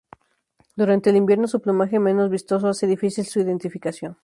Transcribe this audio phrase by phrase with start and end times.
[0.75, 4.17] Durante el invierno, su plumaje menos vistoso hace difícil su identificación.